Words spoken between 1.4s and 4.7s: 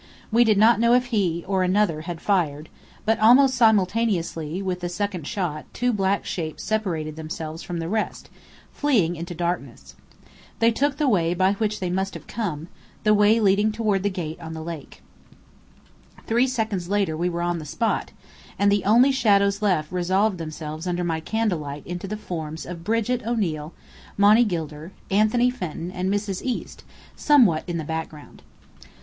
or another, had fired; but almost simultaneously